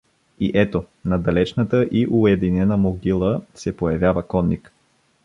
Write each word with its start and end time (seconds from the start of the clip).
И 0.39 0.51
ето 0.55 0.85
на 1.05 1.17
далечната 1.19 1.83
и 1.91 2.07
уединена 2.09 2.77
могила 2.77 3.41
се 3.55 3.77
появява 3.77 4.27
конник. 4.27 4.73